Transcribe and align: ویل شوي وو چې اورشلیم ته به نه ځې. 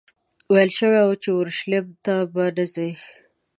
ویل 0.53 0.71
شوي 0.77 1.01
وو 1.03 1.19
چې 1.23 1.29
اورشلیم 1.33 1.85
ته 2.05 2.13
به 2.33 2.45
نه 2.57 2.65
ځې. 2.73 2.89